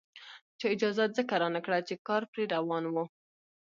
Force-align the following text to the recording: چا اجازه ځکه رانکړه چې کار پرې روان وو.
چا 0.59 0.65
اجازه 0.75 1.03
ځکه 1.17 1.33
رانکړه 1.43 1.79
چې 1.87 1.95
کار 2.07 2.21
پرې 2.31 2.43
روان 2.53 2.83
وو. 2.93 3.03